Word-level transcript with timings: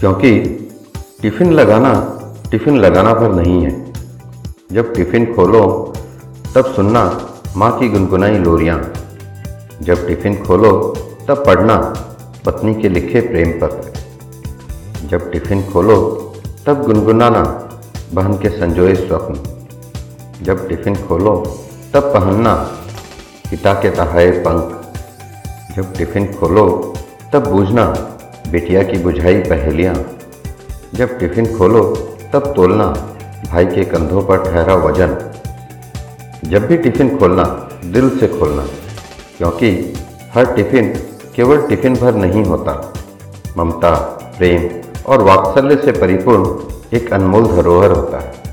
क्योंकि 0.00 0.40
टिफ़िन 1.22 1.52
लगाना 1.52 2.12
टिफ़िन 2.50 2.76
लगाना 2.76 3.12
पर 3.14 3.32
नहीं 3.32 3.62
है। 3.64 3.92
जब 4.72 4.94
टिफ़िन 4.94 5.34
खोलो, 5.34 5.92
तब 6.54 6.72
सुनना 6.76 7.04
माँ 7.56 7.78
की 7.78 7.88
गुनगुनाई 7.88 8.38
लोरियाँ। 8.38 8.92
जब 9.82 10.06
टिफ़िन 10.06 10.36
खोलो, 10.44 10.72
तब 11.28 11.46
पढ़ना 11.46 11.76
पत्नी 12.46 12.74
के 12.74 12.88
लिखे 12.88 13.20
प्रेम 13.20 13.52
पत्र 13.60 13.92
जब 15.06 15.30
टिफ़िन 15.32 15.62
खोलो, 15.72 15.96
तब 16.66 16.82
गुनगुनाना 16.82 17.42
बहन 18.14 18.38
के 18.38 18.48
संजोए 18.48 18.94
स्वप्न। 18.94 19.34
जब 20.44 20.68
टिफ़िन 20.68 20.96
खोलो, 20.96 21.36
तब 21.94 22.02
पहनना 22.02 22.54
पिता 23.50 23.72
के 23.72 23.90
तहाए 23.90 24.30
पंख। 24.30 25.76
जब 25.76 25.94
टिफ़िन 25.94 26.32
खोलो, 26.32 26.94
तब 27.32 27.46
बूझना 27.46 28.15
बिटिया 28.50 28.82
की 28.82 28.98
बुझाई 28.98 29.34
पहेलियाँ। 29.34 29.94
जब 30.94 31.18
टिफ़िन 31.18 31.58
खोलो, 31.58 31.82
तब 32.32 32.52
तोलना, 32.56 32.86
भाई 33.50 33.66
के 33.66 33.84
कंधों 33.84 34.22
पर 34.22 34.44
ठहरा 34.44 34.74
वज़न। 34.74 35.16
जब 36.50 36.66
भी 36.66 36.76
टिफ़िन 36.76 37.18
खोलना, 37.18 37.44
दिल 37.84 38.18
से 38.18 38.28
खोलना, 38.28 38.66
क्योंकि 39.38 39.94
हर 40.34 40.54
टिफ़िन 40.54 40.92
केवल 41.36 41.62
टिफ़िन 41.62 41.94
भर 41.94 42.14
नहीं 42.14 42.44
होता। 42.44 42.94
ममता, 43.56 43.94
प्रेम 44.38 44.68
और 45.06 45.22
वात्सल्य 45.22 45.76
से 45.76 45.92
परिपूर्ण 45.92 46.96
एक 46.96 47.12
अनमोल 47.12 47.46
धरोहर 47.46 47.90
होता 47.90 48.18
है। 48.18 48.45